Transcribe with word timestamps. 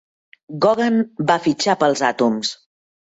Gogan 0.65 0.97
va 1.33 1.37
fitxar 1.45 1.77
pels 1.85 2.03
Atoms. 2.09 2.55